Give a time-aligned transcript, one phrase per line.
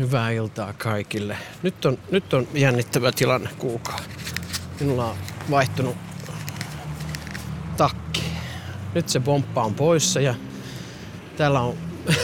[0.00, 1.38] Hyvää iltaa kaikille.
[1.62, 4.00] Nyt on, nyt on jännittävä tilanne kuukaa.
[4.80, 5.16] Minulla on
[5.50, 5.96] vaihtunut
[7.76, 8.22] takki.
[8.94, 10.34] Nyt se pomppa on poissa ja
[11.36, 11.74] täällä on,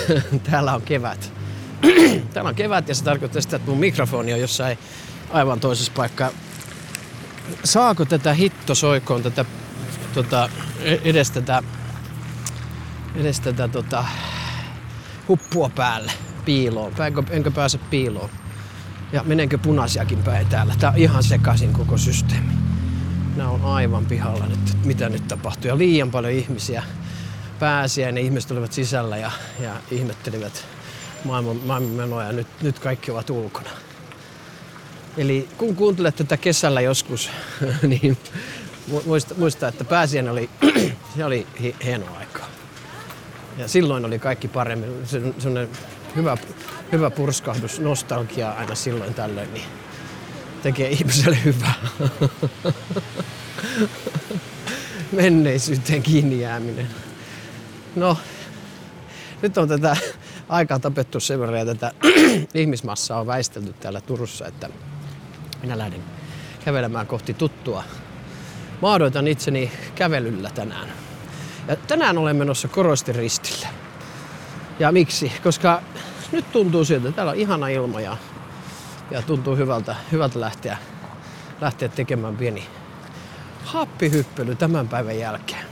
[0.50, 1.32] täällä on kevät.
[2.34, 4.78] täällä on kevät ja se tarkoittaa sitä, että mun mikrofoni on jossain
[5.30, 6.30] aivan toisessa paikkaa.
[7.64, 9.44] Saako tätä hitto soikoon tätä
[10.14, 10.48] tota,
[11.04, 11.62] edes tätä,
[13.14, 14.04] edes tätä tota,
[15.28, 16.12] huppua päälle
[16.46, 16.92] piiloon?
[17.06, 18.30] Enkö, enkö pääse piiloon?
[19.12, 20.74] Ja menenkö punaisiakin päin täällä?
[20.78, 22.52] Tää on ihan sekaisin koko systeemi.
[23.36, 25.68] Nämä on aivan pihalla nyt, mitä nyt tapahtuu.
[25.68, 26.82] Ja liian paljon ihmisiä
[27.58, 30.64] pääsiä ja ne ihmiset olivat sisällä ja, ja ihmettelivät
[31.24, 33.70] maailman, maailman menoa ja nyt, nyt kaikki ovat ulkona.
[35.16, 37.30] Eli kun kuuntelet tätä kesällä joskus,
[37.82, 38.18] niin
[39.06, 40.50] muista, muista että pääsiäinen oli,
[41.16, 41.46] se oli
[41.84, 42.44] hieno aika.
[43.58, 44.90] Ja silloin oli kaikki paremmin.
[45.04, 45.20] Se,
[46.16, 46.36] hyvä,
[46.92, 49.66] hyvä purskahdus, nostalgia aina silloin tällöin, niin
[50.62, 51.74] tekee ihmiselle hyvää.
[55.12, 56.88] Menneisyyteen kiinni jääminen.
[57.96, 58.18] No,
[59.42, 59.96] nyt on tätä
[60.48, 61.92] aikaa tapettu sen verran ja tätä
[62.54, 64.68] ihmismassaa on väistelty täällä Turussa, että
[65.62, 66.02] minä lähden
[66.64, 67.84] kävelemään kohti tuttua.
[68.82, 70.88] Maadoitan itseni kävelyllä tänään.
[71.68, 73.68] Ja tänään olen menossa Korostin ristille.
[74.78, 75.32] Ja miksi?
[75.42, 75.82] Koska
[76.32, 78.16] nyt tuntuu siltä, että täällä on ihana ilma ja,
[79.10, 80.78] ja tuntuu hyvältä, hyvältä lähteä,
[81.60, 82.66] lähteä tekemään pieni
[83.64, 85.64] happihyppely tämän päivän jälkeen.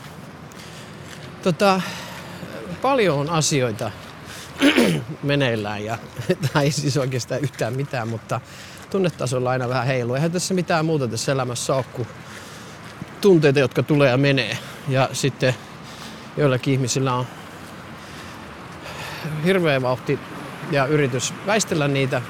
[1.43, 1.81] Tota,
[2.83, 3.91] paljon on asioita
[5.23, 5.99] meneillään ja
[6.53, 8.41] tai ei siis oikeastaan yhtään mitään, mutta
[8.91, 10.15] tunnetasolla aina vähän heiluu.
[10.15, 12.09] Eihän tässä mitään muuta tässä elämässä ole kuin
[13.21, 14.59] tunteita, jotka tulee ja menee.
[14.89, 15.55] Ja sitten
[16.37, 17.27] joillakin ihmisillä on
[19.45, 20.19] hirveä vauhti
[20.71, 22.23] ja yritys väistellä niitä.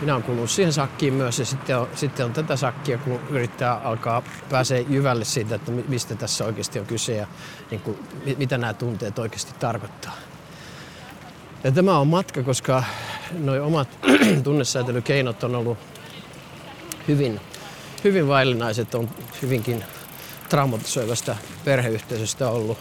[0.00, 3.74] Minä olen kuullut siihen sakkiin myös ja sitten on, sitten on tätä sakkia, kun yrittää
[3.74, 7.26] alkaa pääsee jyvälle siitä, että mistä tässä oikeasti on kyse ja
[7.70, 7.98] niin kuin,
[8.38, 10.16] mitä nämä tunteet oikeasti tarkoittaa.
[11.64, 12.84] Ja tämä on matka, koska
[13.38, 13.88] nuo omat
[14.44, 15.78] tunnesäätelykeinot on ollut
[17.08, 17.40] hyvin,
[18.04, 19.10] hyvin vaillinaiset, on
[19.42, 19.84] hyvinkin
[20.48, 22.78] traumatisoivasta perheyhteisöstä ollut.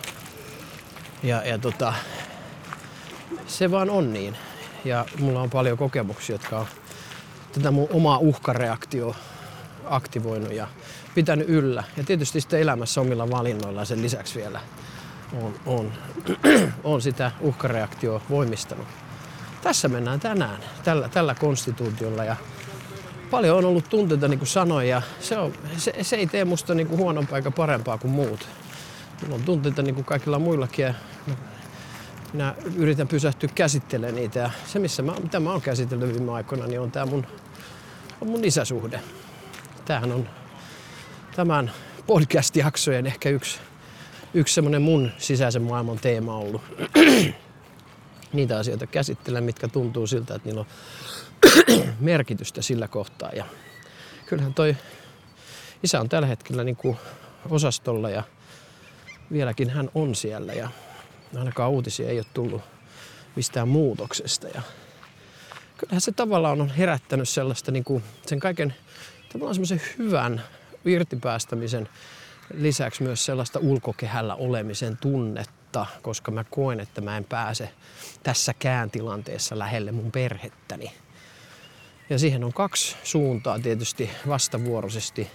[1.23, 1.93] Ja, ja tota,
[3.47, 4.37] se vaan on niin.
[4.87, 6.65] Ja mulla on paljon kokemuksia, jotka on
[7.51, 9.15] tätä mun omaa uhkareaktio
[9.85, 10.67] aktivoinut ja
[11.15, 11.83] pitänyt yllä.
[11.97, 14.61] Ja tietysti sitten elämässä omilla valinnoilla sen lisäksi vielä
[15.41, 15.93] on, on,
[16.83, 18.87] on sitä uhkareaktioa voimistanut.
[19.61, 22.35] Tässä mennään tänään tällä, tällä konstituutiolla ja
[23.31, 26.73] paljon on ollut tunteita, niin kuin sanoin, ja se, on, se, se ei tee musta
[26.73, 28.47] niin kuin huonompaa eikä parempaa kuin muut.
[29.21, 30.93] Mulla on tunteita niin kuin kaikilla muillakin ja
[32.33, 34.39] minä yritän pysähtyä käsittelemään niitä.
[34.39, 37.27] Ja se, missä mä, mitä mä oon käsitellyt viime aikoina, niin on tämä mun,
[38.21, 39.01] on mun isäsuhde.
[39.85, 40.29] Tämähän on
[41.35, 41.71] tämän
[42.07, 43.59] podcast-jaksojen ehkä yksi,
[44.33, 46.61] yksi semmoinen mun sisäisen maailman teema ollut.
[48.33, 50.67] Niitä asioita käsittelen, mitkä tuntuu siltä, että niillä on
[51.99, 53.29] merkitystä sillä kohtaa.
[53.33, 53.45] Ja
[54.25, 54.75] kyllähän toi
[55.83, 56.97] isä on tällä hetkellä niin kuin
[57.49, 58.23] osastolla ja
[59.31, 60.69] vieläkin hän on siellä ja
[61.37, 62.61] ainakaan uutisia ei ole tullut
[63.35, 64.47] mistään muutoksesta.
[64.47, 64.61] Ja
[65.77, 68.75] kyllähän se tavallaan on herättänyt sellaista niin kuin sen kaiken
[69.31, 70.43] semmoisen hyvän
[70.85, 71.89] irtipäästämisen
[72.53, 77.69] lisäksi myös sellaista ulkokehällä olemisen tunnetta, koska mä koen, että mä en pääse
[78.23, 80.93] tässäkään tilanteessa lähelle mun perhettäni.
[82.09, 85.31] Ja siihen on kaksi suuntaa tietysti vastavuoroisesti.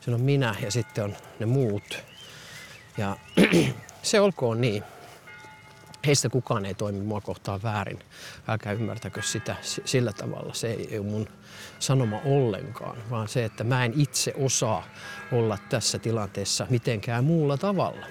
[0.00, 1.98] Se on minä ja sitten on ne muut.
[2.96, 3.16] Ja
[4.02, 4.84] se olkoon niin.
[6.08, 7.98] Heistä kukaan ei toimi mua kohtaan väärin.
[8.48, 10.54] Älkää ymmärtäkö sitä sillä tavalla.
[10.54, 11.28] Se ei ole mun
[11.78, 14.86] sanoma ollenkaan, vaan se, että mä en itse osaa
[15.32, 18.06] olla tässä tilanteessa mitenkään muulla tavalla.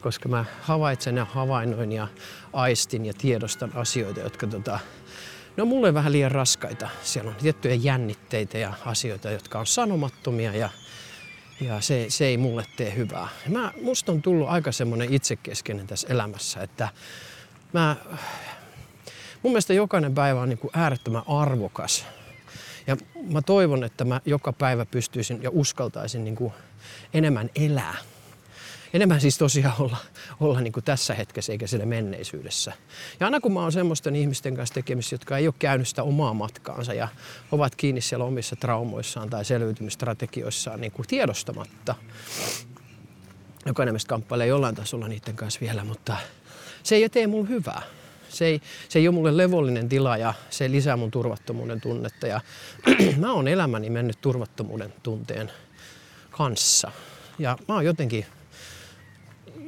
[0.00, 2.08] Koska mä havaitsen ja havainnoin ja
[2.52, 4.78] aistin ja tiedostan asioita, jotka tota,
[5.56, 6.88] ne on mulle vähän liian raskaita.
[7.02, 10.70] Siellä on tiettyjä jännitteitä ja asioita, jotka on sanomattomia ja,
[11.60, 13.28] ja se, se ei mulle tee hyvää.
[13.48, 16.88] Mä, musta on tullut aika semmoinen itsekeskeinen tässä elämässä, että
[17.72, 17.96] mä,
[19.42, 22.06] mun mielestä jokainen päivä on niin kuin äärettömän arvokas.
[22.86, 22.96] Ja
[23.30, 26.52] mä toivon, että mä joka päivä pystyisin ja uskaltaisin niin kuin
[27.14, 27.94] enemmän elää
[28.92, 29.96] enemmän siis tosiaan olla,
[30.40, 32.72] olla niin kuin tässä hetkessä eikä siellä menneisyydessä.
[33.20, 36.34] Ja aina kun mä oon semmoisten ihmisten kanssa tekemisissä, jotka ei ole käynyt sitä omaa
[36.34, 37.08] matkaansa ja
[37.52, 41.94] ovat kiinni siellä omissa traumoissaan tai selviytymistrategioissaan niin kuin tiedostamatta.
[43.66, 46.16] Jokainen meistä kamppailee jollain tasolla niiden kanssa vielä, mutta
[46.82, 47.82] se ei tee mulle hyvää.
[48.28, 52.26] Se ei, se ei ole mulle levollinen tila ja se lisää mun turvattomuuden tunnetta.
[52.26, 52.40] Ja
[53.20, 55.50] mä oon elämäni mennyt turvattomuuden tunteen
[56.30, 56.90] kanssa.
[57.38, 58.26] Ja mä oon jotenkin,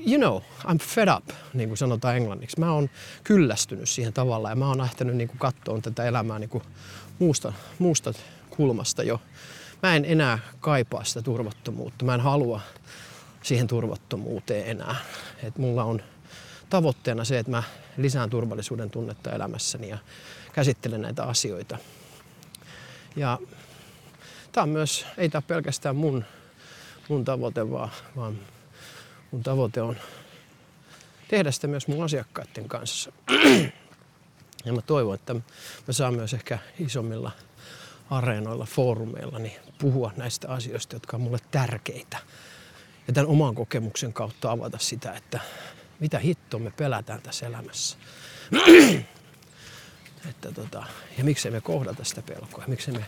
[0.06, 1.24] you know, I'm fed up,
[1.54, 2.60] niin kuin sanotaan englanniksi.
[2.60, 2.90] Mä oon
[3.24, 6.64] kyllästynyt siihen tavalla ja mä oon lähtenyt niin kattoon tätä elämää niin kuin
[7.18, 8.12] muusta, muusta
[8.50, 9.20] kulmasta jo.
[9.82, 12.04] Mä en enää kaipaa sitä turvattomuutta.
[12.04, 12.60] Mä en halua
[13.42, 14.96] siihen turvattomuuteen enää.
[15.42, 16.02] Et mulla on
[16.70, 17.62] tavoitteena se, että mä
[17.96, 19.98] lisään turvallisuuden tunnetta elämässäni ja
[20.52, 21.78] käsittelen näitä asioita.
[23.16, 23.38] Ja
[24.52, 26.24] tämä on myös, ei tämä pelkästään mun,
[27.08, 28.38] mun tavoite, vaan, vaan
[29.30, 29.96] mun tavoite on
[31.28, 33.12] tehdä sitä myös mun asiakkaiden kanssa.
[34.64, 35.42] Ja mä toivon, että mä
[35.90, 37.30] saan myös ehkä isommilla
[38.10, 42.18] areenoilla, foorumeilla niin puhua näistä asioista, jotka on mulle tärkeitä.
[43.08, 45.40] Ja tämän oman kokemuksen kautta avata sitä, että
[46.00, 47.96] mitä hittoa me pelätään tässä elämässä.
[50.30, 50.84] että tota,
[51.18, 53.06] ja miksei me kohdata sitä pelkoa, miksei me,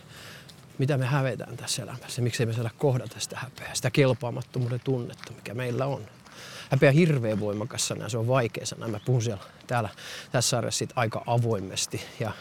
[0.78, 5.54] mitä me hävetään tässä elämässä, miksei me saada kohdata sitä häpeää, sitä kelpaamattomuuden tunnetta, mikä
[5.54, 6.02] meillä on.
[6.70, 8.88] Häpeä hirveän voimakas sana se on vaikea sana.
[8.88, 9.88] Mä puhun siellä täällä
[10.32, 12.00] tässä sarjassa aika avoimesti.
[12.20, 12.32] Ja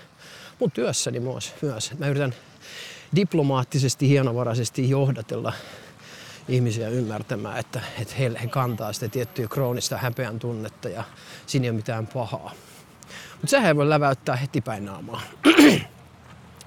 [0.59, 1.97] mun työssäni myös, myös.
[1.97, 2.33] Mä yritän
[3.15, 5.53] diplomaattisesti, hienovaraisesti johdatella
[6.47, 11.03] ihmisiä ymmärtämään, että, että he, he kantaa sitä tiettyä kroonista häpeän tunnetta ja
[11.47, 12.51] siinä ei ole mitään pahaa.
[13.31, 15.21] Mutta sehän voi läväyttää heti päin naamaa.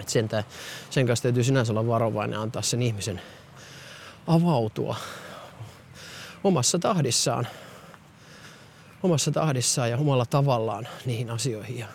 [0.00, 0.28] Et sen,
[0.90, 3.20] sen kanssa täytyy sinänsä olla varovainen antaa sen ihmisen
[4.26, 4.96] avautua
[6.44, 7.46] omassa tahdissaan,
[9.02, 11.78] omassa tahdissaan ja omalla tavallaan niihin asioihin.
[11.78, 11.86] Ja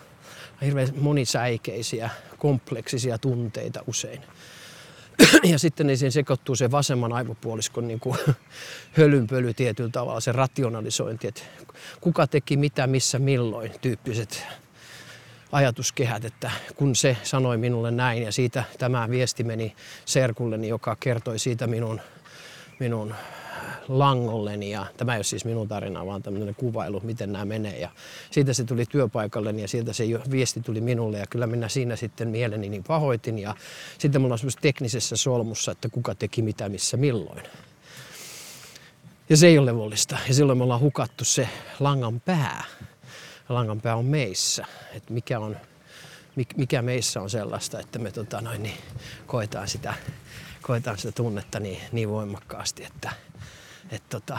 [0.62, 4.22] hirveän monisäikeisiä, kompleksisia tunteita usein.
[5.42, 8.18] ja sitten niin siihen sekoittuu se vasemman aivopuoliskon niin kuin
[8.98, 11.42] hölynpöly tietyllä tavalla, se rationalisointi, että
[12.00, 14.46] kuka teki mitä, missä, milloin tyyppiset
[15.52, 19.74] ajatuskehät, että kun se sanoi minulle näin ja siitä tämä viesti meni
[20.04, 22.00] serkulleni, joka kertoi siitä minun,
[22.80, 23.14] minun
[23.88, 27.78] langolleni ja tämä ei ole siis minun tarina, vaan tämmöinen kuvailu, miten nämä menee.
[27.78, 27.90] Ja
[28.30, 32.28] siitä se tuli työpaikalleni ja sieltä se viesti tuli minulle ja kyllä minä siinä sitten
[32.28, 33.54] mieleni niin pahoitin ja
[33.98, 37.42] sitten mulla on semmoisessa teknisessä solmussa, että kuka teki mitä, missä, milloin.
[39.28, 41.48] Ja se ei ole levollista ja silloin me ollaan hukattu se
[41.80, 42.64] langan pää.
[43.50, 45.56] Langan pää on meissä, että mikä on
[46.56, 48.78] mikä meissä on sellaista, että me tota noin, niin
[49.26, 49.94] koetaan, sitä,
[50.62, 53.12] koetaan sitä tunnetta niin, niin voimakkaasti, että,
[53.90, 54.38] et tota,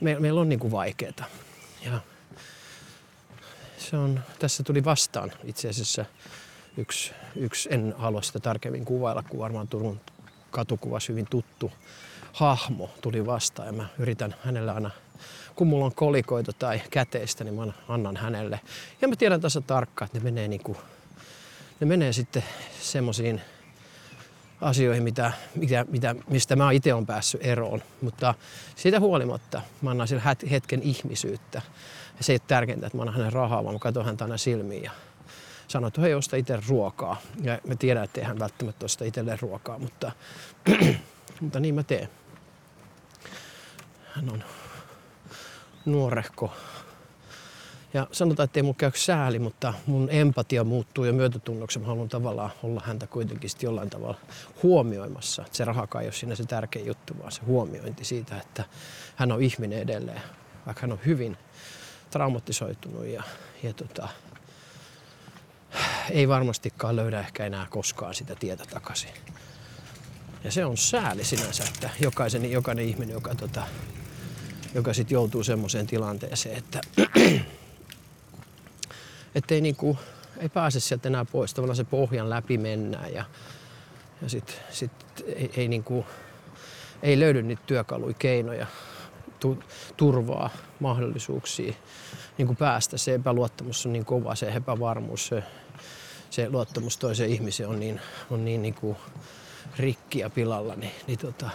[0.00, 1.24] me, meillä on niinku vaikeeta.
[1.84, 2.00] Ja
[3.78, 6.04] se on, tässä tuli vastaan itse asiassa
[6.76, 10.00] yksi, yksi, en halua sitä tarkemmin kuvailla, kun varmaan Turun
[10.50, 11.72] katukuvassa hyvin tuttu
[12.32, 14.90] hahmo tuli vastaan ja mä yritän hänelle aina,
[15.56, 18.60] kun mulla on kolikoita tai käteistä, niin mä annan hänelle.
[19.00, 20.76] Ja mä tiedän tässä tarkkaan, että ne menee niinku,
[21.80, 22.44] ne menee sitten
[22.80, 23.40] semmoisiin
[24.60, 27.82] asioihin, mitä, mitä, mitä, mistä mä itse olen päässyt eroon.
[28.00, 28.34] Mutta
[28.76, 31.62] siitä huolimatta mä annan sille hetken ihmisyyttä.
[32.18, 34.36] Ja se ei ole tärkeintä, että mä annan hänen rahaa, vaan mä katson häntä aina
[34.36, 34.90] silmiin ja
[35.68, 37.20] sanon, että hei, osta itse ruokaa.
[37.42, 40.12] Ja mä tiedän, että hän välttämättä osta itselleen ruokaa, mutta,
[41.40, 42.08] mutta niin mä teen.
[44.12, 44.44] Hän on
[45.86, 46.52] nuorehko
[47.94, 51.78] ja sanotaan, että ei mun käy sääli, mutta mun empatia muuttuu ja myötätunnoksi.
[51.78, 54.18] Mä haluan tavallaan olla häntä kuitenkin jollain tavalla
[54.62, 55.42] huomioimassa.
[55.42, 58.64] Että se rahakaan ei ole siinä se tärkein juttu, vaan se huomiointi siitä, että
[59.16, 60.22] hän on ihminen edelleen.
[60.66, 61.36] Vaikka hän on hyvin
[62.10, 63.22] traumatisoitunut ja,
[63.62, 64.08] ja tota,
[66.10, 69.10] ei varmastikaan löydä ehkä enää koskaan sitä tietä takaisin.
[70.44, 73.62] Ja se on sääli sinänsä, että jokaisen, jokainen ihminen, joka, tota,
[74.76, 76.80] joka sitten joutuu semmoiseen tilanteeseen, että
[79.34, 79.98] ettei niinku,
[80.38, 81.54] ei pääse sieltä enää pois.
[81.54, 83.24] Tavallaan se pohjan läpi mennään ja,
[84.22, 84.90] ja sitten sit
[85.26, 86.06] ei, ei, niinku,
[87.02, 88.66] ei löydy niitä työkaluja, keinoja,
[89.40, 89.58] tu,
[89.96, 91.74] turvaa, mahdollisuuksia
[92.38, 92.98] niin kuin päästä.
[92.98, 95.42] Se epäluottamus on niin kova, se epävarmuus, se,
[96.30, 98.96] se luottamus toiseen ihmiseen on niin, on niin, niin kuin
[99.78, 101.50] rikki ja pilalla, niin, niin tota,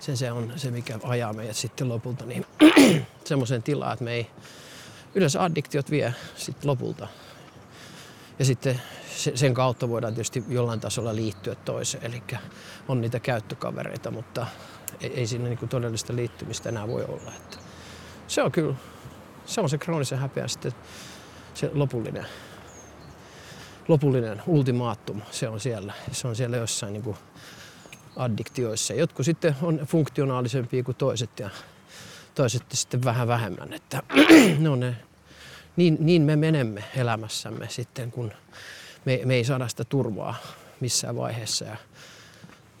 [0.00, 2.46] sen se on se, mikä ajaa meidät sitten lopulta niin
[3.24, 4.26] semmoiseen tilaan, että me ei,
[5.14, 7.08] yleensä addiktiot vie sitten lopulta.
[8.38, 8.80] Ja sitten
[9.34, 12.22] sen kautta voidaan tietysti jollain tasolla liittyä toiseen, eli
[12.88, 14.46] on niitä käyttökavereita, mutta
[15.00, 17.32] ei, ei siinä niinku todellista liittymistä enää voi olla.
[17.36, 17.56] Että
[18.28, 18.74] se on kyllä,
[19.46, 20.72] se on se kroonisen häpeä sitten
[21.54, 22.26] se lopullinen,
[23.88, 25.94] lopullinen ultimaattum, se on siellä.
[26.12, 27.16] Se on siellä jossain niin
[28.16, 28.94] addiktioissa.
[28.94, 31.50] Jotkut sitten on funktionaalisempia kuin toiset ja
[32.34, 33.72] toiset sitten vähän vähemmän.
[33.72, 34.02] Että
[34.58, 34.96] ne on ne,
[35.76, 38.32] niin, niin me menemme elämässämme sitten, kun
[39.04, 40.34] me, me ei saada sitä turvaa
[40.80, 41.64] missään vaiheessa.
[41.64, 41.76] Ja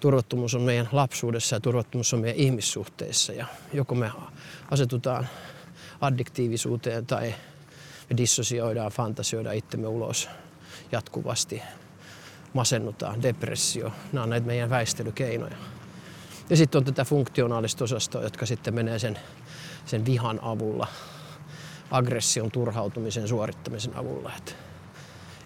[0.00, 3.32] turvattomuus on meidän lapsuudessa ja turvattomuus on meidän ihmissuhteissa.
[3.32, 4.10] Ja joko me
[4.70, 5.28] asetutaan
[6.00, 7.34] addiktiivisuuteen tai
[8.10, 10.28] me dissosioidaan, fantasioidaan itsemme ulos
[10.92, 11.62] jatkuvasti.
[12.52, 13.92] Masennutaan, depressio.
[14.12, 15.56] Nämä on näitä meidän väistelykeinoja.
[16.50, 19.18] Ja sitten on tätä funktionaalista osastoa, jotka sitten menee sen,
[19.86, 20.86] sen vihan avulla,
[21.90, 24.32] aggression, turhautumisen, suorittamisen avulla.
[24.38, 24.56] Et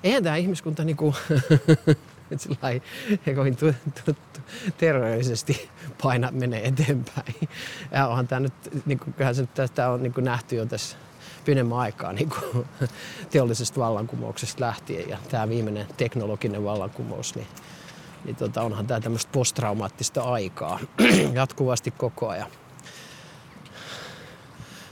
[0.04, 1.14] eihän tämä ihmiskunta niinku,
[3.37, 3.66] kovin tu,
[4.04, 4.16] tu,
[4.78, 5.70] terveellisesti
[6.02, 7.34] paina menee eteenpäin.
[7.92, 8.54] Ja onhan tämä nyt,
[8.87, 10.96] niinku, kyllähän se, tämä on niinku nähty jo tässä
[11.44, 12.66] pidemmän aikaa niin kuin
[13.30, 17.46] teollisesta vallankumouksesta lähtien ja tämä viimeinen teknologinen vallankumous, niin,
[18.24, 20.80] niin tota, onhan tämä tämmöistä posttraumaattista aikaa
[21.32, 22.50] jatkuvasti koko ajan.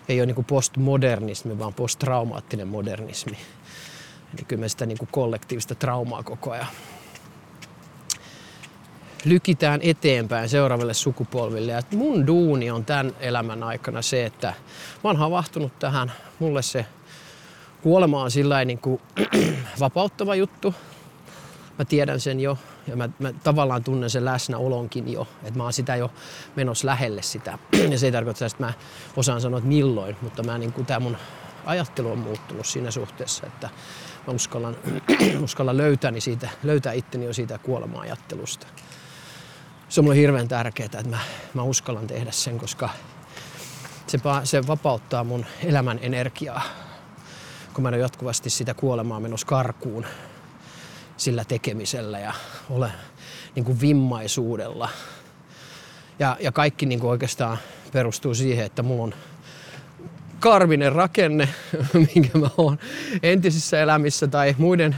[0.09, 3.38] Ei ole niin kuin postmodernismi, vaan posttraumaattinen modernismi.
[4.35, 6.66] Eli kyllä me sitä niin kuin kollektiivista traumaa koko ajan
[9.25, 11.73] lykitään eteenpäin seuraaville sukupolville.
[11.73, 14.49] Ja mun duuni on tämän elämän aikana se, että
[15.05, 16.12] mä oon havahtunut tähän.
[16.38, 16.87] Mulle se
[17.83, 19.00] kuolema on sillä niin kuin
[19.81, 20.75] vapauttava juttu.
[21.79, 25.29] Mä tiedän sen jo ja mä, mä tavallaan tunnen sen läsnäolonkin jo.
[25.43, 26.11] Että mä oon sitä jo
[26.57, 27.59] menossa lähelle sitä.
[27.91, 28.73] Ja se ei tarkoita että mä
[29.17, 31.17] osaan sanoa, että milloin, mutta mä niin kuin, tää mun
[31.64, 33.69] ajattelu on muuttunut siinä suhteessa, että
[34.26, 34.76] mä uskallan,
[35.45, 38.67] uskallan löytää, siitä, löytää itteni jo siitä kuolema-ajattelusta
[39.92, 41.18] se on mulle hirveän tärkeää, että mä,
[41.54, 42.88] mä uskallan tehdä sen, koska
[44.06, 46.62] se, se vapauttaa mun elämän energiaa,
[47.75, 50.06] kun mä en ole jatkuvasti sitä kuolemaa menossa karkuun
[51.16, 52.32] sillä tekemisellä ja
[52.70, 52.92] ole
[53.54, 54.88] niin kuin vimmaisuudella.
[56.18, 57.58] Ja, ja kaikki niin kuin oikeastaan
[57.92, 59.14] perustuu siihen, että mulla on
[60.40, 61.49] karvinen rakenne,
[62.14, 62.78] minkä mä oon
[63.22, 64.96] entisissä elämissä tai muiden,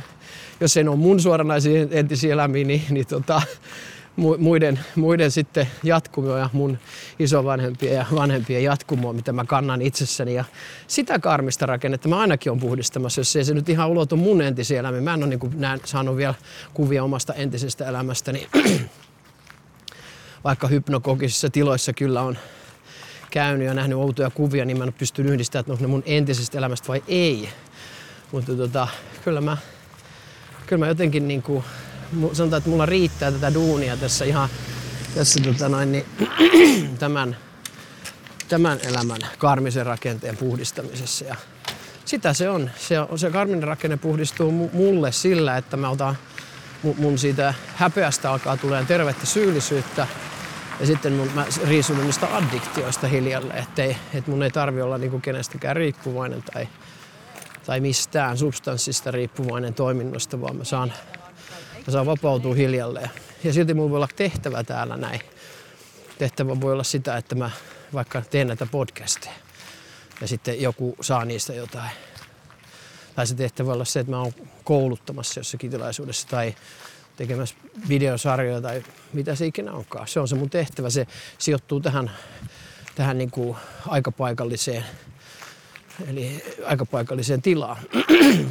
[0.60, 3.42] jos ei ole mun suoranaisia entisiä elämiä, niin, niin tota,
[4.16, 6.78] muiden, muiden sitten jatkumoa ja mun
[7.18, 10.34] isovanhempien ja vanhempien jatkumoa, mitä mä kannan itsessäni.
[10.34, 10.44] Ja
[10.86, 14.80] sitä karmista rakennetta mä ainakin on puhdistamassa, jos ei se nyt ihan ulotu mun entisiä
[14.80, 15.00] elämiä.
[15.00, 16.34] Mä en ole niin näin, saanut vielä
[16.74, 18.48] kuvia omasta entisestä elämästäni.
[20.44, 22.38] Vaikka hypnokogisissa tiloissa kyllä on
[23.30, 26.02] käynyt ja nähnyt outoja kuvia, niin mä en ole pystynyt yhdistämään, että onko ne mun
[26.06, 27.48] entisestä elämästä vai ei.
[28.32, 28.88] Mutta tota,
[29.24, 29.56] kyllä mä,
[30.66, 31.64] kyllä mä jotenkin niin kuin
[32.32, 34.48] sanotaan, että mulla riittää tätä duunia tässä ihan
[35.14, 36.06] tässä tota noin, niin,
[36.98, 37.36] tämän,
[38.48, 41.24] tämän elämän karmisen rakenteen puhdistamisessa.
[41.24, 41.36] Ja
[42.04, 42.70] sitä se on.
[42.76, 46.16] Se, se karminen rakenne puhdistuu mulle sillä, että mä otan
[46.98, 50.06] mun siitä häpeästä alkaa tulee tervettä syyllisyyttä
[50.80, 55.20] ja sitten mun, mä riisun niistä addiktioista hiljalle, ettei, että mun ei tarvi olla niinku
[55.20, 56.68] kenestäkään riippuvainen tai,
[57.66, 60.92] tai mistään substanssista riippuvainen toiminnosta, vaan mä saan
[61.86, 63.10] Mä saan vapautua hiljalleen.
[63.44, 65.20] Ja silti mulla voi olla tehtävä täällä näin.
[66.18, 67.50] Tehtävä voi olla sitä, että mä
[67.92, 69.34] vaikka teen näitä podcasteja
[70.20, 71.90] ja sitten joku saa niistä jotain.
[73.14, 74.32] Tai se tehtävä voi olla se, että mä oon
[74.64, 76.54] kouluttamassa jossakin tilaisuudessa tai
[77.16, 77.54] tekemässä
[77.88, 80.08] videosarjoja tai mitä se ikinä onkaan.
[80.08, 80.90] Se on se mun tehtävä.
[80.90, 81.06] Se
[81.38, 82.10] sijoittuu tähän,
[82.94, 83.56] tähän niin kuin
[83.88, 84.84] aikapaikalliseen
[86.08, 87.76] eli aikapaikalliseen tilaan.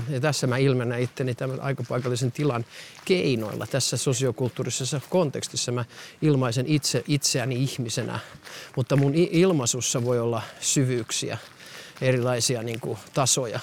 [0.09, 2.65] Ja tässä mä ilmennän itteni tämän aikapaikallisen tilan
[3.05, 3.67] keinoilla.
[3.67, 5.85] Tässä sosiokulttuurisessa kontekstissa mä
[6.21, 8.19] ilmaisen itse itseäni ihmisenä,
[8.75, 11.37] mutta mun ilmaisussa voi olla syvyyksiä,
[12.01, 13.59] erilaisia niin kuin, tasoja.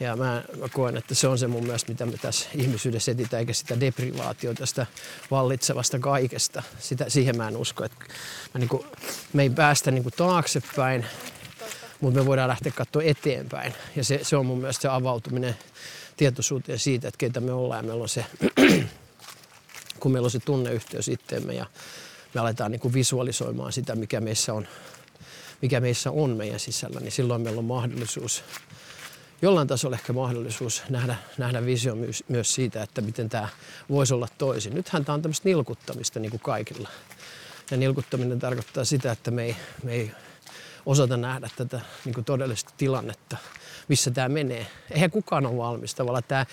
[0.00, 3.38] Ja mä, mä koen, että se on se mun mielestä, mitä me tässä ihmisyydessä etsitään,
[3.38, 4.86] eikä sitä deprivaatiota tästä
[5.30, 6.62] vallitsevasta kaikesta.
[6.78, 7.84] Sitä, siihen mä en usko.
[7.84, 8.04] Että
[8.54, 8.86] mä, niin kuin,
[9.32, 11.06] me ei päästä niin kuin, taaksepäin,
[12.00, 13.74] mutta me voidaan lähteä katsoa eteenpäin.
[13.96, 15.56] Ja se, se on mun mielestä se avautuminen
[16.16, 18.24] tietoisuuteen siitä, että keitä me ollaan ja meillä on se,
[20.00, 21.66] kun meillä on se tunneyhteys itteemme ja
[22.34, 24.68] me aletaan niin kuin visualisoimaan sitä, mikä meissä on,
[25.62, 28.44] mikä meissä on meidän sisällä, niin silloin meillä on mahdollisuus,
[29.42, 33.48] jollain tasolla ehkä mahdollisuus nähdä, nähdä visio myös, myös siitä, että miten tämä
[33.88, 34.74] voisi olla toisin.
[34.74, 36.88] Nythän tämä on tämmöistä nilkuttamista niin kuin kaikilla.
[37.70, 40.10] Ja nilkuttaminen tarkoittaa sitä, että me ei, me ei
[40.86, 43.36] osata nähdä tätä niin kuin todellista tilannetta,
[43.88, 44.66] missä tämä menee.
[44.90, 45.94] Eihän kukaan ole valmis.
[45.94, 46.46] Tavallaan tämä,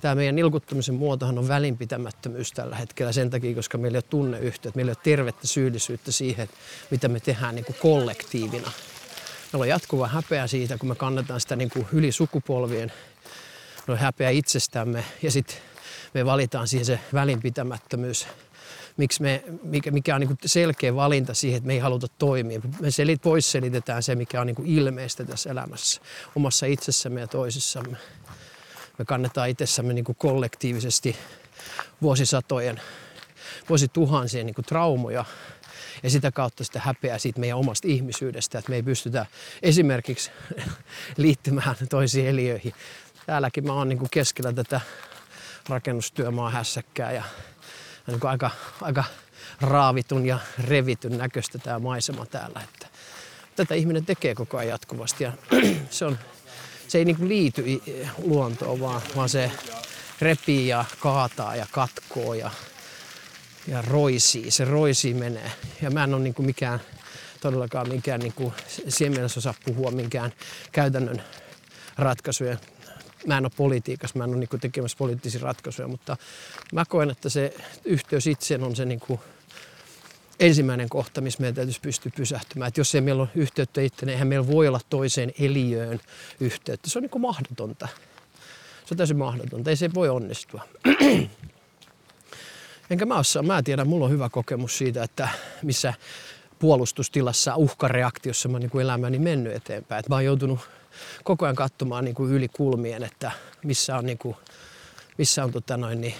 [0.00, 4.76] tämä meidän nilkuttamisen muotohan on välinpitämättömyys tällä hetkellä sen takia, koska meillä ei ole tunneyhteyttä,
[4.76, 6.48] meillä ei ole tervettä syyllisyyttä siihen,
[6.90, 8.70] mitä me tehdään niin kuin kollektiivina.
[9.52, 12.92] Meillä on jatkuva häpeä siitä, kun me kannetaan sitä niin kuin yli sukupolvien
[13.86, 15.56] no häpeä itsestämme ja sitten
[16.14, 18.26] me valitaan siihen se välinpitämättömyys
[18.96, 22.60] miksi me, mikä, mikä on niin selkeä valinta siihen, että me ei haluta toimia.
[22.80, 26.00] Me selit, pois selitetään se, mikä on niin ilmeistä tässä elämässä,
[26.36, 27.96] omassa itsessämme ja toisissamme.
[28.98, 31.16] Me kannetaan itsessämme niin kollektiivisesti
[32.02, 32.80] vuosisatojen,
[33.68, 35.24] vuosituhansien niin traumoja
[36.02, 39.26] ja sitä kautta sitä häpeää siitä meidän omasta ihmisyydestä, että me ei pystytä
[39.62, 40.30] esimerkiksi
[41.16, 42.74] liittymään toisiin eliöihin.
[43.26, 44.80] Täälläkin mä oon niin keskellä tätä
[45.68, 47.24] rakennustyömaa hässäkkää ja
[48.06, 49.04] niin aika, aika
[49.60, 52.60] raavitun ja revityn näköistä tämä maisema täällä.
[52.60, 52.86] Että
[53.56, 55.32] tätä ihminen tekee koko ajan jatkuvasti ja
[55.90, 56.18] se, on,
[56.88, 57.82] se ei niin liity
[58.18, 59.52] luontoon, vaan, vaan se
[60.20, 62.50] repii ja kaataa ja katkoo ja
[63.68, 64.50] ja roisii.
[64.50, 65.52] Se roisii menee.
[65.82, 66.80] Ja mä en ole niin kuin mikään,
[67.40, 68.52] todellakaan mikään, niin kuin,
[68.88, 70.32] siinä mielessä osaa puhua minkään
[70.72, 71.22] käytännön
[71.98, 72.56] ratkaisuja.
[73.26, 76.16] Mä en ole politiikassa, mä en ole niin tekemässä poliittisia ratkaisuja, mutta
[76.72, 77.54] mä koen, että se
[77.84, 79.20] yhteys itseen on se niin kuin
[80.40, 82.68] ensimmäinen kohta, missä meidän täytyisi pystyä pysähtymään.
[82.68, 86.00] Että jos ei meillä ole yhteyttä itse, niin eihän meillä voi olla toiseen eliöön
[86.40, 86.90] yhteyttä.
[86.90, 87.88] Se on niin kuin mahdotonta.
[88.84, 89.70] Se on täysin mahdotonta.
[89.70, 90.62] Ei se voi onnistua.
[92.90, 95.28] Enkä mä osaa, mä tiedän, mulla on hyvä kokemus siitä, että
[95.62, 95.94] missä
[96.58, 100.00] puolustustilassa, uhkareaktiossa mä oon niin elämäni mennyt eteenpäin.
[100.00, 100.60] Et mä oon joutunut
[101.24, 103.30] koko ajan katsomaan niin kuin yli kulmien, että
[103.64, 104.36] missä on, niin kuin,
[105.18, 106.14] missä on tota noin, niin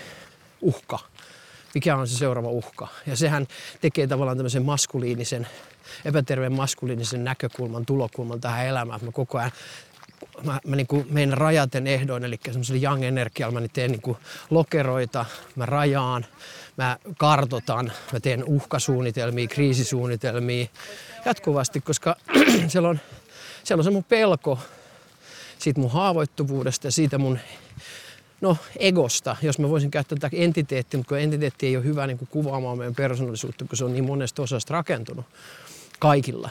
[0.60, 0.98] uhka,
[1.74, 2.88] mikä on se seuraava uhka.
[3.06, 3.46] Ja sehän
[3.80, 5.46] tekee tavallaan tämmöisen maskuliinisen,
[6.04, 9.04] epäterveen maskuliinisen näkökulman, tulokulman tähän elämään.
[9.04, 9.52] Mä koko ajan
[10.42, 14.02] mä, mä niin kuin menen rajaten ehdoin, eli semmoisella young energialla mä niin teen niin
[14.02, 14.16] kuin
[14.50, 15.24] lokeroita,
[15.56, 16.26] mä rajaan,
[16.76, 20.66] mä kartotan, mä teen uhkasuunnitelmia, kriisisuunnitelmia
[21.24, 22.16] jatkuvasti, koska
[22.68, 23.00] siellä on,
[23.64, 24.58] siellä on se mun pelko
[25.58, 27.38] siitä mun haavoittuvuudesta ja siitä mun
[28.40, 32.18] no, egosta, jos mä voisin käyttää tätä entiteettiä, mutta kun entiteetti ei ole hyvä niin
[32.18, 35.26] kuin kuvaamaan meidän persoonallisuutta, kun se on niin monesta osasta rakentunut
[35.98, 36.50] kaikilla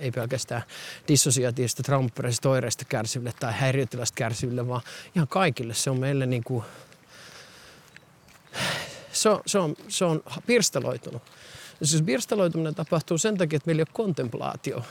[0.00, 0.62] ei pelkästään
[1.08, 4.82] dissosiatiivista traumaperäisistä oireista kärsiville tai häiriötilasta kärsiville, vaan
[5.14, 5.74] ihan kaikille.
[5.74, 6.64] Se on meille niin kuin,
[9.12, 11.22] se on, se on, se on pirstaloitunut.
[11.82, 14.82] Siis pirstaloituminen tapahtuu sen takia, että meillä ei ole kontemplaatio.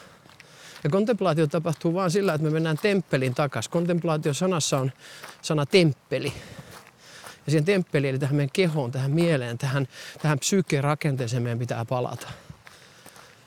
[0.86, 3.72] Ja kontemplaatio tapahtuu vain sillä, että me mennään temppeliin takaisin.
[3.72, 4.92] Kontemplaatio-sanassa on
[5.42, 6.34] sana temppeli.
[7.46, 9.88] Ja siihen temppeliin, eli tähän meidän kehoon, tähän mieleen, tähän,
[10.22, 12.28] tähän psyykkeen rakenteeseen meidän pitää palata.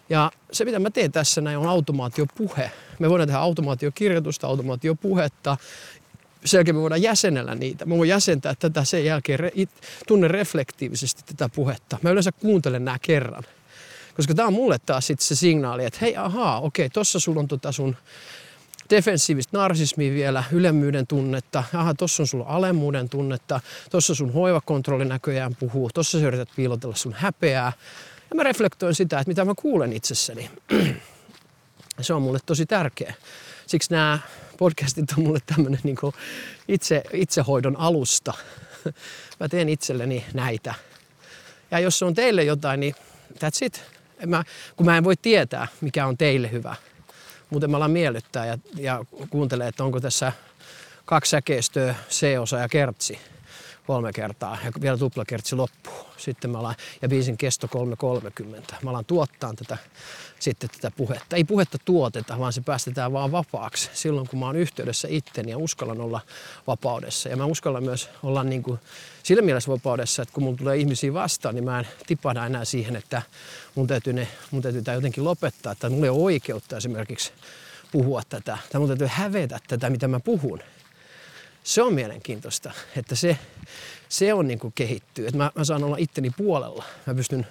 [0.09, 2.71] Ja se, mitä mä teen tässä näin, on automaatiopuhe.
[2.99, 5.57] Me voidaan tehdä automaatiokirjoitusta, automaatiopuhetta.
[6.45, 7.85] Sen jälkeen me voidaan jäsenellä niitä.
[7.85, 9.41] Mä voin jäsentää tätä sen jälkeen,
[10.07, 11.99] tunne reflektiivisesti tätä puhetta.
[12.03, 13.45] Mä yleensä kuuntelen nämä kerran.
[14.19, 17.49] Koska tämä on mulle taas sit se signaali, että hei, ahaa, okei, tossa sulla on
[17.49, 17.97] tota sun
[18.91, 25.57] defensiivistä narsismia vielä, ylemmyyden tunnetta, aha, tossa on sulla alemmuuden tunnetta, tossa sun hoivakontrolli näköjään
[25.57, 27.73] puhuu, tossa sä yrität piilotella sun häpeää,
[28.31, 30.51] ja mä reflektoin sitä, että mitä mä kuulen itsessäni.
[32.01, 33.15] Se on mulle tosi tärkeä.
[33.67, 34.19] Siksi nämä
[34.59, 35.97] podcastit on mulle tämmöinen niin
[36.69, 38.35] itse, itsehoidon alusta.
[39.41, 40.75] Mä teen itselleni näitä.
[41.71, 42.95] Ja jos se on teille jotain, niin
[43.35, 43.98] that's it.
[44.27, 44.45] Mä,
[44.77, 46.77] kun mä en voi tietää, mikä on teille hyvä.
[47.51, 50.33] Muuten mä alan miellyttää ja, ja kuuntelee, että onko tässä
[51.05, 53.19] kaksi säkeistöä, C-osa ja kertsi
[53.89, 56.07] kolme kertaa ja vielä tuplakertsi loppuu.
[56.17, 58.75] Sitten mä alan, ja biisin kesto 3.30.
[58.83, 59.79] Mä alan tuottaa tätä,
[60.41, 61.37] sitten tätä puhetta.
[61.37, 65.59] Ei puhetta tuoteta, vaan se päästetään vaan vapaaksi silloin, kun mä oon yhteydessä itteni ja
[65.59, 66.21] uskallan olla
[66.67, 67.29] vapaudessa.
[67.29, 68.79] Ja mä uskallan myös olla niin kuin
[69.23, 72.97] sillä mielessä vapaudessa, että kun mun tulee ihmisiä vastaan, niin mä en tipahda enää siihen,
[72.97, 73.23] että
[73.75, 75.73] mun täytyy, ne, mun täytyy tämä jotenkin lopettaa.
[75.73, 77.33] Että mulla ei ole oikeutta esimerkiksi
[77.93, 78.59] puhua tätä.
[78.73, 80.61] Tai mun täytyy hävetä tätä, mitä mä puhun
[81.69, 83.39] se on mielenkiintoista, että se,
[84.09, 85.27] se on niin kuin kehittyy.
[85.27, 86.85] Että mä, mä saan olla itteni puolella.
[87.07, 87.47] Mä pystyn,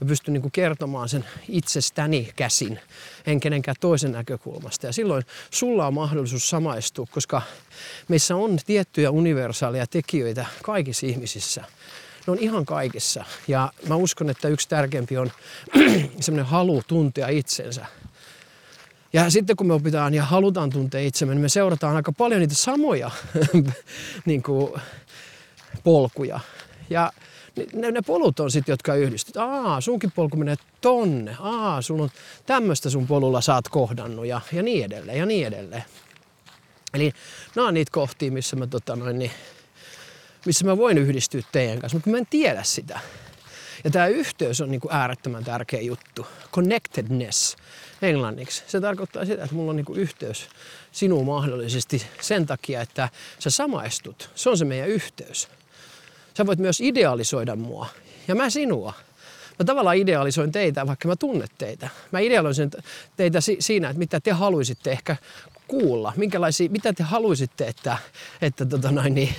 [0.00, 2.80] mä pystyn niin kuin kertomaan sen itsestäni käsin,
[3.26, 4.86] en kenenkään toisen näkökulmasta.
[4.86, 7.42] Ja silloin sulla on mahdollisuus samaistua, koska
[8.08, 11.64] meissä on tiettyjä universaaleja tekijöitä kaikissa ihmisissä.
[12.26, 13.24] Ne on ihan kaikissa.
[13.48, 15.32] Ja mä uskon, että yksi tärkeämpi on
[16.20, 17.86] semmoinen halu tuntea itsensä
[19.12, 22.54] ja sitten kun me opitaan ja halutaan tuntea itsemme, niin me seurataan aika paljon niitä
[22.54, 23.10] samoja
[24.26, 24.72] niin kuin,
[25.84, 26.40] polkuja.
[26.90, 27.12] Ja
[27.72, 29.36] ne, ne polut on sitten, jotka yhdistyt.
[29.36, 31.36] Aa, sunkin polku menee tonne.
[31.40, 32.10] Aa, sun on
[32.46, 35.84] tämmöistä sun polulla saat kohdannut ja, ja niin edelleen ja niin edelleen.
[36.94, 37.12] Eli
[37.56, 39.30] nämä on niitä kohtia, missä mä, tota noin, niin,
[40.46, 43.00] missä mä voin yhdistyä teidän kanssa, mutta mä en tiedä sitä.
[43.84, 46.26] Ja tämä yhteys on niin kuin äärettömän tärkeä juttu.
[46.52, 47.56] Connectedness
[48.02, 48.62] englanniksi.
[48.66, 50.48] Se tarkoittaa sitä, että mulla on niin yhteys
[50.92, 54.30] sinuun mahdollisesti sen takia, että sä samaistut.
[54.34, 55.48] Se on se meidän yhteys.
[56.34, 57.86] Sä voit myös idealisoida mua
[58.28, 58.92] ja mä sinua.
[59.58, 61.88] mä tavallaan idealisoin teitä, vaikka mä tunnet teitä.
[62.12, 62.70] Mä idealisoin
[63.16, 65.16] teitä si- siinä, että mitä te haluaisitte ehkä
[65.68, 67.98] kuulla, minkälaisia, mitä te haluaisitte, että,
[68.42, 69.34] että tota noin, niin,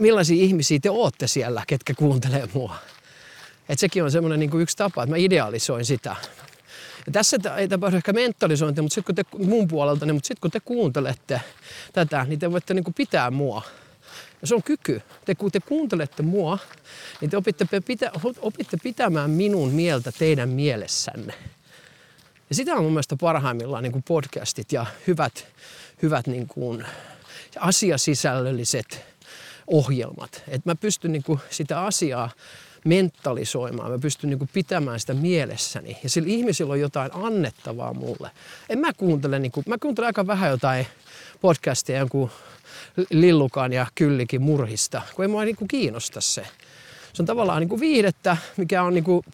[0.00, 2.74] millaisia ihmisiä te ootte siellä, ketkä kuuntelee mua.
[3.68, 6.16] Et sekin on semmoinen niin yksi tapa, että mä idealisoin sitä.
[7.06, 10.40] Ja tässä ei tapahdu ehkä mentalisointi, mutta sitten kun te mun puolelta, niin, mutta sitten
[10.40, 11.40] kun te kuuntelette
[11.92, 13.62] tätä, niin te voitte niin kuin pitää mua.
[14.40, 15.02] Ja se on kyky.
[15.24, 16.58] Te, kun te kuuntelette mua,
[17.20, 21.34] niin te opitte, pitä, opitte pitämään minun mieltä teidän mielessänne.
[22.50, 25.46] Ja sitä on mun mielestä parhaimmillaan niin kuin podcastit ja hyvät,
[26.02, 26.86] hyvät niin kuin
[27.58, 29.04] asiasisällölliset
[29.66, 30.42] ohjelmat.
[30.48, 32.30] Että mä pystyn niin kuin sitä asiaa
[32.84, 35.98] mentalisoimaan, mä pystyn niin kuin pitämään sitä mielessäni.
[36.02, 38.30] Ja sillä ihmisillä on jotain annettavaa mulle.
[38.68, 40.86] En mä kuuntele, niin kuin, mä kuuntelen aika vähän jotain
[41.40, 42.30] podcastia jonkun
[43.10, 46.46] Lillukan ja Kyllikin murhista, kun ei mua niin kuin kiinnosta se.
[47.12, 49.24] Se on tavallaan niin kuin viihdettä, mikä on niin kuin,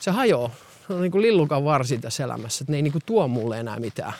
[0.00, 0.54] se hajoaa.
[0.86, 3.60] Se on niin kuin lillukan varsi tässä elämässä, että ne ei niin kuin tuo mulle
[3.60, 4.12] enää mitään.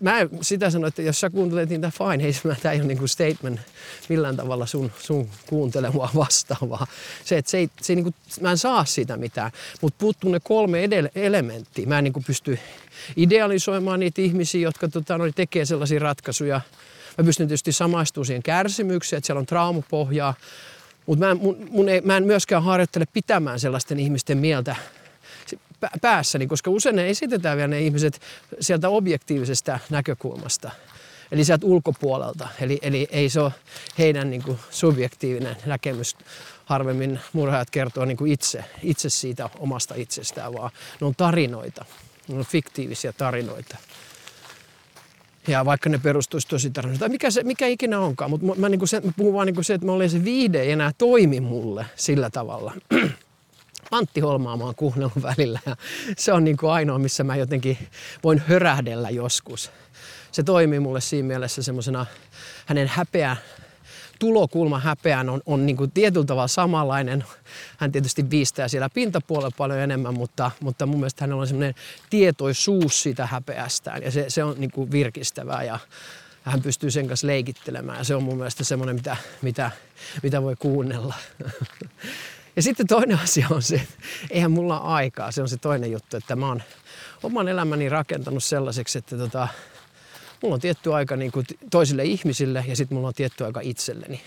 [0.00, 3.60] Mä sitä sano, että jos sä kuuntelet niitä fine, hei, tämä ei ole niinku statement
[4.08, 6.86] millään tavalla sun, sun kuuntelemaa vastaavaa.
[7.24, 9.50] Se, että se ei, se ei niinku, mä en saa siitä mitään,
[9.80, 11.86] mutta puuttuu ne kolme edelle, elementtiä.
[11.86, 12.58] Mä en niinku pysty
[13.16, 16.60] idealisoimaan niitä ihmisiä, jotka tota, no, tekee sellaisia ratkaisuja.
[17.18, 20.34] Mä pystyn tietysti samaistumaan siihen kärsimykseen, että siellä on traumapohjaa,
[21.06, 24.76] mutta mä, mun, mä en myöskään harjoittele pitämään sellaisten ihmisten mieltä
[26.00, 28.20] päässäni, koska usein ne esitetään vielä ne ihmiset
[28.60, 30.70] sieltä objektiivisesta näkökulmasta.
[31.32, 32.48] Eli sieltä ulkopuolelta.
[32.60, 33.52] Eli, eli ei se ole
[33.98, 36.16] heidän niin kuin, subjektiivinen näkemys.
[36.64, 41.84] Harvemmin murhaajat kertoo niin kuin itse, itse siitä omasta itsestään, vaan ne on tarinoita.
[42.28, 43.76] Ne on fiktiivisiä tarinoita.
[45.48, 48.68] Ja vaikka ne perustuisi tosi tarinoita, tai mikä, se, mikä ikinä onkaan, mutta mä, mä,
[48.68, 50.70] niin kuin se, mä puhun vaan niin kuin se, että mä olen se viide ei
[50.70, 52.72] enää toimi mulle sillä tavalla.
[53.90, 55.76] Antti Holmaa mä oon kuunnellut välillä ja
[56.16, 57.78] se on niin kuin ainoa, missä mä jotenkin
[58.24, 59.70] voin hörähdellä joskus.
[60.32, 62.06] Se toimii mulle siinä mielessä semmoisena
[62.66, 63.36] hänen häpeä,
[64.18, 67.24] tulokulma häpeään on, on niin kuin tietyllä tavalla samanlainen.
[67.76, 71.74] Hän tietysti viistää siellä pintapuolella paljon enemmän, mutta, mutta mun mielestä hänellä on semmoinen
[72.10, 75.78] tietoisuus siitä häpeästään ja se, se on niin kuin virkistävää ja
[76.42, 79.70] hän pystyy sen kanssa leikittelemään ja se on mun mielestä semmoinen, mitä, mitä,
[80.22, 81.14] mitä voi kuunnella.
[82.56, 83.94] Ja sitten toinen asia on se, että
[84.30, 85.32] eihän mulla aikaa.
[85.32, 86.62] Se on se toinen juttu, että mä oon
[87.22, 89.48] oman elämäni rakentanut sellaiseksi, että tota,
[90.42, 94.20] mulla on tietty aika niin kuin toisille ihmisille ja sitten mulla on tietty aika itselleni.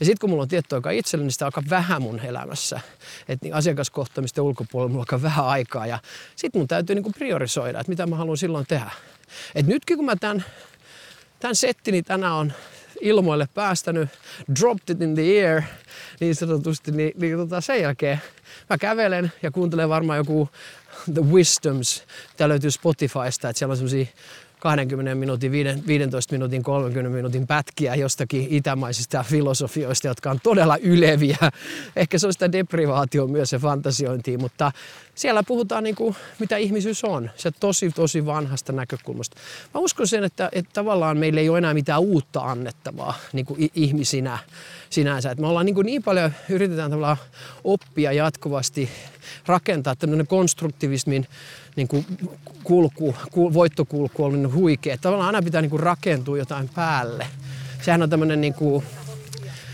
[0.00, 2.80] Ja sitten kun mulla on tietty aika itselleni, niin sitä aika vähän mun elämässä.
[3.28, 5.98] Että niin asiakaskohtaamisten ulkopuolella mulla on vähän aikaa ja
[6.36, 8.90] sitten mun täytyy niin kuin priorisoida, että mitä mä haluan silloin tehdä.
[9.54, 10.44] Et nytkin kun mä tämän,
[11.40, 12.52] tämän settini tänään on
[13.00, 14.08] ilmoille päästänyt,
[14.60, 15.62] dropped it in the air,
[16.20, 18.20] niin sanotusti, niin, niin tota sen jälkeen
[18.70, 20.48] mä kävelen ja kuuntelen varmaan joku
[21.14, 22.04] The Wisdoms,
[22.36, 24.06] tää löytyy Spotifysta, että siellä on semmosia
[24.58, 25.52] 20 minuutin,
[25.86, 31.36] 15 minuutin, 30 minuutin pätkiä jostakin itämaisista filosofioista, jotka on todella yleviä.
[31.96, 34.72] Ehkä se on sitä deprivaatio myös se fantasiointia, mutta
[35.16, 37.30] siellä puhutaan niin kuin, mitä ihmisyys on.
[37.36, 39.36] Se tosi, tosi vanhasta näkökulmasta.
[39.74, 43.70] Mä uskon sen, että, että tavallaan meillä ei ole enää mitään uutta annettavaa niin kuin
[43.74, 44.38] ihmisinä
[44.90, 45.30] sinänsä.
[45.30, 47.16] Että me ollaan niin, kuin niin paljon, yritetään tavallaan
[47.64, 48.88] oppia jatkuvasti,
[49.46, 51.26] rakentaa tämmöinen konstruktivismin
[51.76, 52.06] niin kuin
[52.64, 54.98] kulku, voittokulku on niin huikea.
[54.98, 57.26] Tavallaan aina pitää niin kuin rakentua jotain päälle.
[57.82, 58.84] Sehän on tämmöinen niin kuin,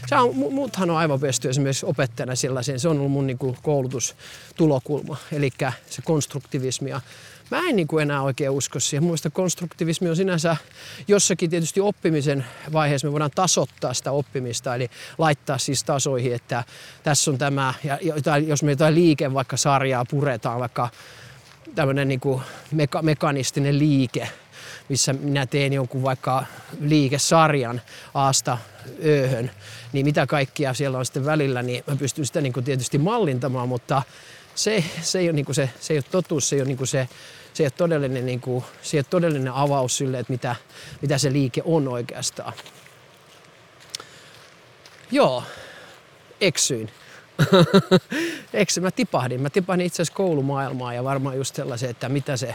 [0.06, 2.80] se on, muuthan on aivan pesty esimerkiksi opettajana sellaisen.
[2.80, 5.50] Se on ollut mun niin kuin koulutustulokulma, eli
[5.86, 6.90] se konstruktivismi.
[6.90, 7.00] Ja
[7.50, 9.04] mä en niin enää oikein usko siihen.
[9.04, 10.56] Mun konstruktivismi on sinänsä
[11.08, 16.64] jossakin tietysti oppimisen vaiheessa me voidaan tasoittaa sitä oppimista, eli laittaa siis tasoihin, että
[17.02, 17.98] tässä on tämä, ja
[18.46, 20.88] jos me jotain liike vaikka sarjaa puretaan, vaikka
[21.74, 22.42] tämmöinen niin kuin
[22.74, 24.28] meka- mekanistinen liike,
[24.88, 26.44] missä minä teen jonkun vaikka
[26.80, 27.80] liikesarjan
[28.14, 28.58] aasta
[29.04, 29.50] ööhön,
[29.92, 33.68] niin mitä kaikkia siellä on sitten välillä, niin mä pystyn sitä niin kuin tietysti mallintamaan,
[33.68, 34.02] mutta
[34.54, 36.78] se, se, ei ole niin kuin se, se ei ole totuus, se ei ole, niin
[36.78, 37.08] kuin se,
[37.54, 40.56] se ei ole todellinen, niin kuin, se ei ole todellinen avaus sille, että mitä,
[41.02, 42.52] mitä se liike on oikeastaan.
[45.10, 45.44] Joo,
[46.40, 46.90] eksyin.
[48.54, 49.40] Eikö mä tipahdin?
[49.40, 52.54] Mä tipahdin itse asiassa koulumaailmaa ja varmaan just sellaisen, että mitä se,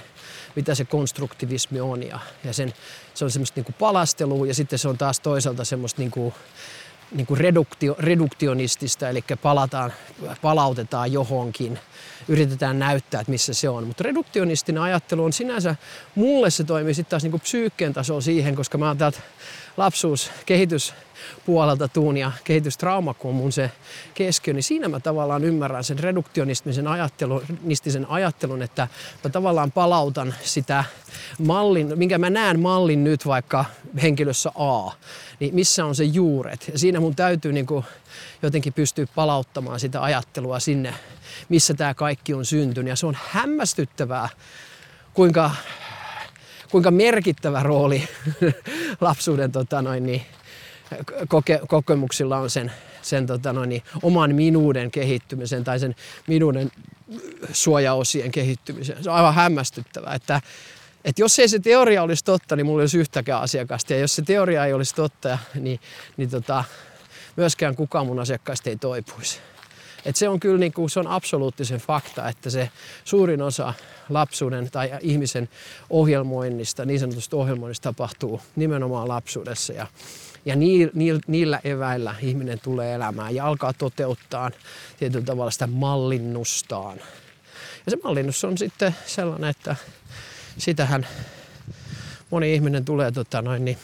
[0.55, 2.03] mitä se konstruktivismi on.
[2.03, 2.73] Ja, ja sen,
[3.13, 6.33] se on semmoista niinku palastelua ja sitten se on taas toisaalta semmoista niinku,
[7.11, 9.93] niinku reduktio, reduktionistista, eli palataan,
[10.41, 11.79] palautetaan johonkin,
[12.27, 13.87] yritetään näyttää, että missä se on.
[13.87, 15.75] Mutta reduktionistinen ajattelu on sinänsä,
[16.15, 19.19] mulle se toimii sitten taas niinku psyykkeen tasolla siihen, koska mä oon täältä
[19.77, 20.93] lapsuus, kehitys
[21.45, 23.71] puolelta tuun ja kehitystrauma, kun on mun se
[24.13, 27.41] keskiö, niin siinä mä tavallaan ymmärrän sen reduktionistisen ajattelun,
[28.07, 28.87] ajattelun, että
[29.23, 30.83] mä tavallaan palautan sitä
[31.39, 33.65] mallin, minkä mä näen mallin nyt vaikka
[34.01, 34.91] henkilössä A,
[35.39, 36.69] niin missä on se juuret.
[36.73, 37.85] Ja siinä mun täytyy niin kuin
[38.41, 40.93] jotenkin pystyä palauttamaan sitä ajattelua sinne,
[41.49, 42.89] missä tämä kaikki on syntynyt.
[42.89, 44.29] Ja se on hämmästyttävää,
[45.13, 45.51] kuinka,
[46.71, 48.03] kuinka merkittävä rooli
[49.01, 50.21] lapsuuden tota noin, niin,
[51.27, 55.95] koke, kokemuksilla on sen, sen tota noin, niin, oman minuuden kehittymisen tai sen
[56.27, 56.71] minuuden
[57.51, 59.03] suojaosien kehittymisen.
[59.03, 60.41] Se on aivan hämmästyttävää, että,
[61.05, 63.93] että jos ei se teoria olisi totta, niin mulla ei olisi yhtäkään asiakasta.
[63.93, 65.79] Ja jos se teoria ei olisi totta, niin,
[66.17, 66.63] niin tota,
[67.35, 69.39] myöskään kukaan mun asiakkaista ei toipuisi.
[70.05, 72.69] Et se on kyllä niin kuin, se on absoluuttisen fakta, että se
[73.03, 73.73] suurin osa
[74.09, 75.49] lapsuuden tai ihmisen
[75.89, 79.73] ohjelmoinnista, niin sanotusta ohjelmoinnista tapahtuu nimenomaan lapsuudessa.
[79.73, 79.87] Ja,
[80.45, 80.55] ja
[81.27, 84.51] niillä eväillä ihminen tulee elämään ja alkaa toteuttaa
[84.99, 86.97] tietyllä tavalla sitä mallinnustaan.
[87.85, 89.75] Ja se mallinnus on sitten sellainen, että
[90.57, 91.07] sitähän
[92.29, 93.77] moni ihminen tulee tota noin, niin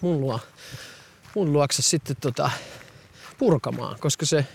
[0.00, 0.40] mun, luo,
[1.34, 2.50] mun luokse sitten tota,
[3.44, 4.46] purkamaan, koska se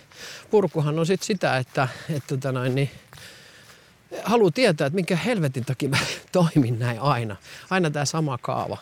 [0.52, 2.90] purkuhan on sitten sitä, että, että tota noin, niin,
[4.24, 5.98] haluaa tietää, että minkä helvetin takia mä
[6.32, 7.36] toimin näin aina.
[7.70, 8.78] Aina tämä sama kaava.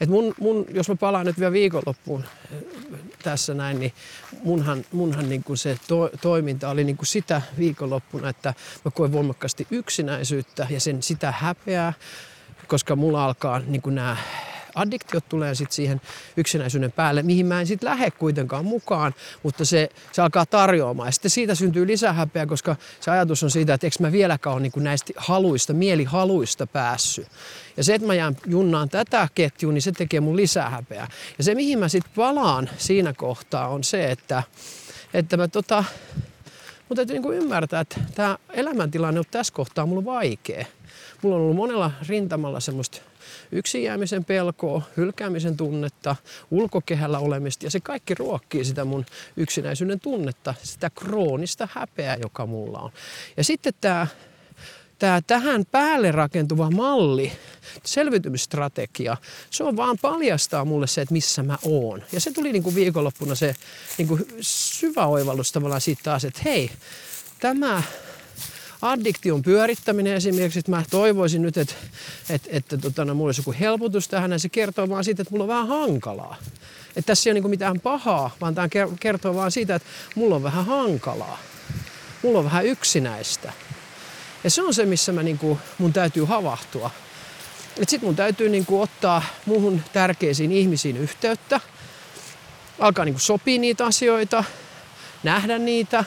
[0.00, 2.58] Et mun, mun, jos mä palaan nyt vielä viikonloppuun äh,
[3.22, 3.92] tässä näin, niin
[4.42, 9.12] munhan, munhan niin kuin se to, toiminta oli niin kuin sitä viikonloppuna, että mä koen
[9.12, 11.92] voimakkaasti yksinäisyyttä ja sen sitä häpeää,
[12.66, 14.16] koska mulla alkaa niin kuin nämä
[14.78, 16.00] addiktiot tulee sitten siihen
[16.36, 21.08] yksinäisyyden päälle, mihin mä en sitten lähde kuitenkaan mukaan, mutta se, se alkaa tarjoamaan.
[21.08, 24.62] Ja sitten siitä syntyy lisähäpeä, koska se ajatus on siitä, että eikö mä vieläkään ole
[24.62, 27.28] niin näistä haluista, mielihaluista päässyt.
[27.76, 31.08] Ja se, että mä jään junnaan tätä ketjua, niin se tekee mun lisähäpeä.
[31.38, 34.42] Ja se, mihin mä sitten palaan siinä kohtaa, on se, että,
[35.14, 35.84] että mä tota,
[36.88, 40.64] mutta täytyy niin ymmärtää, että tämä elämäntilanne on tässä kohtaa mulla vaikea.
[41.22, 43.00] Mulla on ollut monella rintamalla semmoista
[43.52, 46.16] yksin jäämisen pelkoa, hylkäämisen tunnetta,
[46.50, 49.06] ulkokehällä olemista ja se kaikki ruokkii sitä mun
[49.36, 52.90] yksinäisyyden tunnetta, sitä kroonista häpeää, joka mulla on.
[53.36, 54.06] Ja sitten tämä
[54.98, 57.32] tämä tähän päälle rakentuva malli,
[57.84, 59.16] selviytymisstrategia,
[59.50, 62.02] se on vaan paljastaa mulle se, että missä mä oon.
[62.12, 63.54] Ja se tuli niin kuin viikonloppuna se
[63.98, 66.70] niin kuin syvä oivallus tavallaan siitä taas, että hei,
[67.40, 67.82] tämä
[68.82, 71.74] addiktion pyörittäminen esimerkiksi, että mä toivoisin nyt, että,
[72.30, 75.32] että, että tota, no, mulla olisi joku helpotus tähän, ja se kertoo vaan siitä, että
[75.32, 76.36] mulla on vähän hankalaa.
[76.96, 78.68] Että tässä ei ole niin mitään pahaa, vaan tämä
[79.00, 81.38] kertoo vaan siitä, että mulla on vähän hankalaa.
[82.22, 83.52] Mulla on vähän yksinäistä.
[84.44, 86.90] Ja se on se, missä mä, niin kuin, mun täytyy havahtua.
[87.76, 91.60] Sitten mun täytyy niin kuin, ottaa muuhun tärkeisiin ihmisiin yhteyttä,
[92.78, 94.44] alkaa niin kuin, sopia niitä asioita,
[95.22, 96.04] nähdä niitä,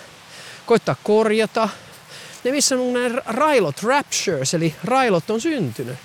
[0.65, 1.69] koittaa korjata,
[2.43, 5.97] ne missä on ne railot, raptures, eli railot on syntynyt.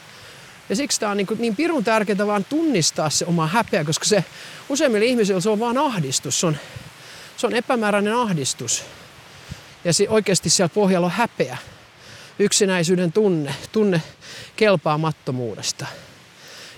[0.68, 4.24] Ja siksi tämä on niin, niin pirun tärkeää vaan tunnistaa se oma häpeä, koska se
[4.68, 6.40] useimmilla ihmisillä se on vaan ahdistus.
[6.40, 6.56] Se on,
[7.36, 8.84] se on epämääräinen ahdistus.
[9.84, 11.56] Ja se, oikeasti siellä pohjalla on häpeä.
[12.38, 14.02] Yksinäisyyden tunne, tunne
[14.56, 15.86] kelpaamattomuudesta.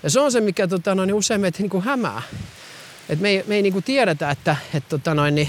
[0.02, 2.22] Ja se on se, mikä tota, noin, usein meitä niin kuin hämää.
[3.08, 5.48] Et me ei, me ei niin kuin tiedetä, että et, tota, noin, niin,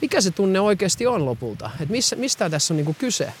[0.00, 1.70] mikä se tunne oikeasti on lopulta.
[1.80, 3.32] Että missä, mistä tässä on niinku kyse.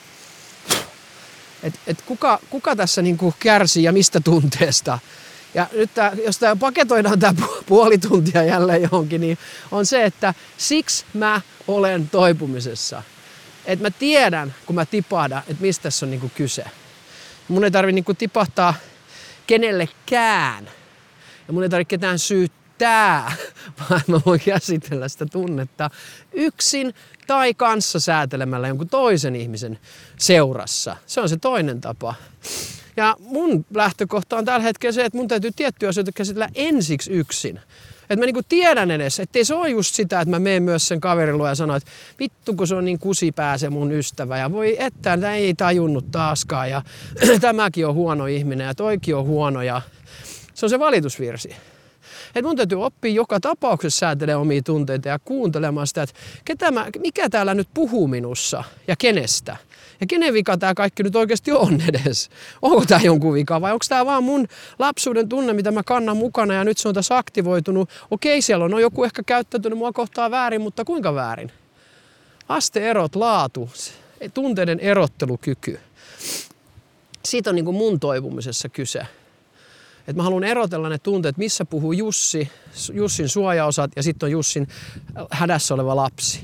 [1.62, 4.98] Et, et kuka, kuka tässä niinku kärsii ja mistä tunteesta.
[5.54, 9.38] Ja nyt tää, jos tämä paketoidaan tämä puoli tuntia jälleen johonkin, niin
[9.70, 13.02] on se, että siksi mä olen toipumisessa.
[13.66, 16.64] Että mä tiedän, kun mä tipahdan, että mistä tässä on niinku kyse.
[17.48, 18.74] Mun ei tarvi niinku tipahtaa
[19.46, 20.64] kenellekään.
[21.46, 23.32] Ja mun ei tarvitse ketään syyttää tää,
[23.90, 25.90] vaan mä voin käsitellä sitä tunnetta
[26.32, 26.94] yksin
[27.26, 29.78] tai kanssa säätelemällä jonkun toisen ihmisen
[30.18, 30.96] seurassa.
[31.06, 32.14] Se on se toinen tapa.
[32.96, 37.60] Ja mun lähtökohta on tällä hetkellä se, että mun täytyy tiettyjä asioita käsitellä ensiksi yksin.
[38.02, 41.00] Että mä niinku tiedän edes, ettei se ole just sitä, että mä menen myös sen
[41.00, 44.76] kaverilla ja sanon, että vittu kun se on niin kusipää se mun ystävä ja voi
[44.78, 46.82] että tämä ei tajunnut taaskaan ja
[47.40, 49.82] tämäkin on huono ihminen ja toikin on huono ja
[50.54, 51.56] se on se valitusvirsi.
[52.28, 56.86] Että mun täytyy oppia joka tapauksessa säätelemään omia tunteita ja kuuntelemaan sitä, että ketä mä,
[56.98, 59.56] mikä täällä nyt puhuu minussa ja kenestä.
[60.00, 62.30] Ja kenen vika tämä kaikki nyt oikeasti on edes?
[62.62, 64.46] Onko tämä jonkun vika vai onko tämä vaan mun
[64.78, 67.90] lapsuuden tunne, mitä mä kannan mukana ja nyt se on tässä aktivoitunut.
[68.10, 71.52] Okei, siellä on no, joku ehkä käyttäytynyt mua kohtaa väärin, mutta kuinka väärin?
[72.48, 73.70] Asteerot, laatu,
[74.34, 75.80] tunteiden erottelukyky.
[77.24, 79.06] Siitä on niin kuin mun toipumisessa kyse.
[80.08, 82.50] Että mä haluan erotella ne tunteet, missä puhuu Jussi,
[82.92, 84.68] Jussin suojaosat ja sitten on Jussin
[85.30, 86.40] hädässä oleva lapsi.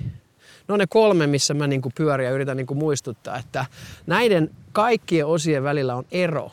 [0.68, 3.66] Ne on ne kolme, missä mä niinku pyörin ja yritän niinku muistuttaa, että
[4.06, 6.52] näiden kaikkien osien välillä on ero.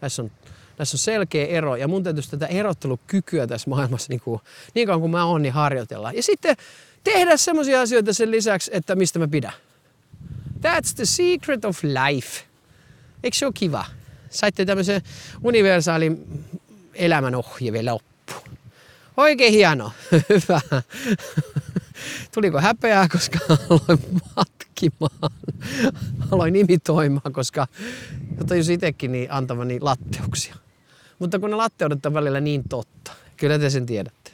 [0.00, 0.30] Tässä on,
[0.76, 4.40] tässä on selkeä ero ja mun täytyisi tätä erottelukykyä tässä maailmassa niin, kuin,
[4.74, 6.12] niin kauan kuin mä oon, niin harjoitella.
[6.12, 6.56] Ja sitten
[7.04, 9.52] tehdä semmoisia asioita sen lisäksi, että mistä mä pidän.
[10.56, 12.44] That's the secret of life.
[13.22, 13.84] Eikö se ole kiva?
[14.30, 15.02] Saitte tämmöisen
[15.42, 16.44] universaalin
[16.94, 18.58] elämän ohje vielä loppuun.
[19.16, 19.92] Oikein hieno.
[20.28, 20.60] Hyvä.
[22.34, 25.32] Tuliko häpeää, koska aloin matkimaan.
[26.30, 27.66] Aloin imitoimaan, koska
[28.56, 30.56] jos itsekin niin antavani latteuksia.
[31.18, 33.12] Mutta kun ne latteudet on välillä niin totta.
[33.36, 34.30] Kyllä te sen tiedätte.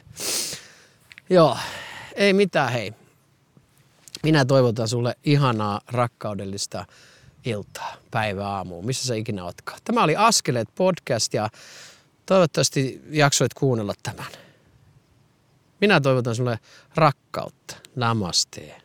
[1.29, 1.57] Joo,
[2.15, 2.93] ei mitään hei.
[4.23, 6.85] Minä toivotan sulle ihanaa rakkaudellista
[7.45, 9.79] iltaa, päivää, aamua, missä sä ikinä ootkaan.
[9.83, 11.49] Tämä oli Askeleet podcast ja
[12.25, 14.31] toivottavasti jaksoit kuunnella tämän.
[15.81, 16.59] Minä toivotan sulle
[16.95, 17.75] rakkautta.
[17.95, 18.82] Namaste.